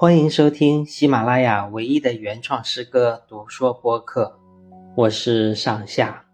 [0.00, 4.38] 欢迎收听喜马拉雅唯一的原创诗歌读说播客，
[4.94, 6.24] 我是上下。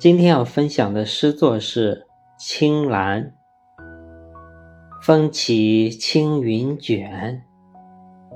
[0.00, 1.94] 今天要分享的诗作是
[2.44, 3.22] 《青蓝》。
[5.00, 7.44] 风起青云卷，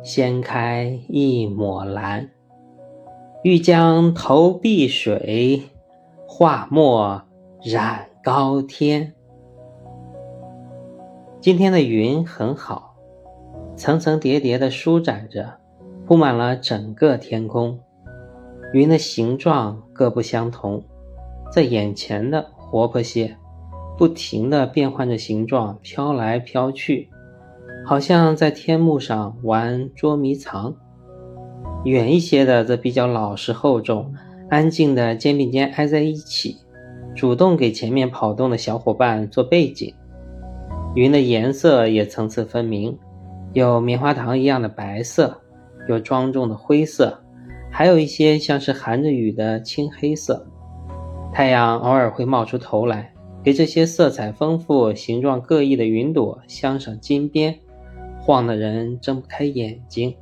[0.04, 2.30] 掀开一抹蓝。
[3.42, 5.60] 欲将头碧水，
[6.28, 7.20] 画墨
[7.64, 9.12] 染高天。
[11.40, 12.95] 今天的云很好。
[13.76, 15.58] 层层叠叠地舒展着，
[16.06, 17.78] 铺满了整个天空。
[18.72, 20.82] 云的形状各不相同，
[21.52, 23.36] 在眼前的活泼些，
[23.96, 27.10] 不停地变换着形状，飘来飘去，
[27.84, 30.74] 好像在天幕上玩捉迷藏。
[31.84, 34.12] 远一些的则比较老实厚重，
[34.48, 36.56] 安静的肩并肩挨在一起，
[37.14, 39.94] 主动给前面跑动的小伙伴做背景。
[40.94, 42.98] 云的颜色也层次分明。
[43.52, 45.40] 有棉花糖一样的白色，
[45.88, 47.18] 有庄重的灰色，
[47.70, 50.46] 还有一些像是含着雨的青黑色。
[51.32, 57.58] 太阳偶尔会冒出头来，给这些色彩丰富、形状各异的云朵镶上金边，
[58.20, 60.14] 晃得人睁不开眼睛。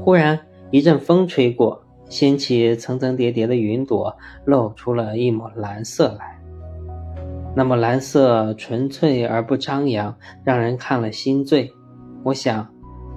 [0.00, 0.38] 忽然
[0.70, 6.41] 一阵风吹过，掀起层层叠叠的云朵，露出了一抹蓝色来。
[7.54, 11.70] 那么蓝色纯粹而不张扬，让人看了心醉。
[12.24, 12.66] 我想，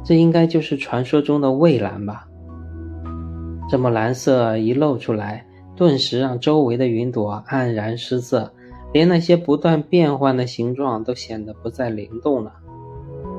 [0.04, 2.28] 这应该就是传说中的蔚蓝吧。
[3.70, 8.52] 这么蓝色一露出来，顿时让周围的云朵黯然失色，
[8.92, 12.52] 连那些不断变换的形状都显得不再灵动了。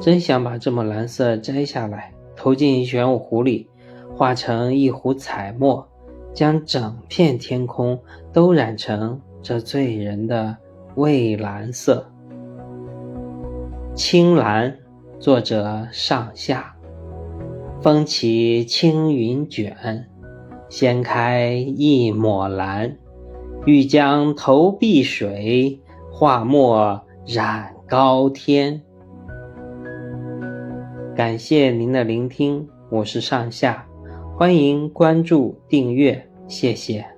[0.01, 3.69] 真想把这么蓝色摘下来，投进玄武湖里，
[4.15, 5.87] 化成一壶彩墨，
[6.33, 7.99] 将整片天空
[8.33, 10.57] 都染成这醉人的。
[10.97, 12.11] 蔚蓝色，
[13.95, 14.75] 青蓝，
[15.19, 16.75] 作者上下。
[17.83, 20.09] 风起青云卷，
[20.71, 22.97] 掀开一抹蓝。
[23.67, 25.79] 欲将头碧水，
[26.11, 28.81] 画墨染高天。
[31.15, 33.87] 感谢您的聆听，我是上下，
[34.35, 37.16] 欢迎关注订阅，谢谢。